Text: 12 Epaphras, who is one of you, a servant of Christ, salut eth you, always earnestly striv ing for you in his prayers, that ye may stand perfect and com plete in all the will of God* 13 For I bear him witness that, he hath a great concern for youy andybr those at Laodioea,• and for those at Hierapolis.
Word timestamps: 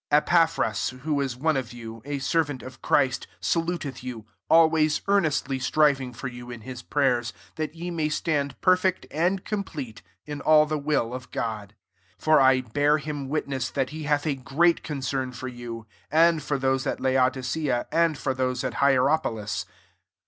12 0.09 0.23
Epaphras, 0.23 0.89
who 1.03 1.21
is 1.21 1.37
one 1.37 1.55
of 1.55 1.71
you, 1.73 2.01
a 2.05 2.17
servant 2.17 2.63
of 2.63 2.81
Christ, 2.81 3.27
salut 3.39 3.85
eth 3.85 4.01
you, 4.03 4.25
always 4.49 5.01
earnestly 5.07 5.59
striv 5.59 5.99
ing 5.99 6.11
for 6.11 6.27
you 6.27 6.49
in 6.49 6.61
his 6.61 6.81
prayers, 6.81 7.33
that 7.55 7.75
ye 7.75 7.91
may 7.91 8.09
stand 8.09 8.59
perfect 8.61 9.05
and 9.11 9.45
com 9.45 9.63
plete 9.63 10.01
in 10.25 10.41
all 10.41 10.65
the 10.65 10.75
will 10.79 11.13
of 11.13 11.29
God* 11.29 11.75
13 12.13 12.15
For 12.17 12.39
I 12.39 12.61
bear 12.61 12.97
him 12.97 13.29
witness 13.29 13.69
that, 13.69 13.91
he 13.91 14.05
hath 14.05 14.25
a 14.25 14.33
great 14.33 14.81
concern 14.81 15.33
for 15.33 15.47
youy 15.51 15.85
andybr 16.11 16.59
those 16.59 16.87
at 16.87 16.97
Laodioea,• 16.97 17.85
and 17.91 18.17
for 18.17 18.33
those 18.33 18.63
at 18.63 18.73
Hierapolis. 18.81 19.67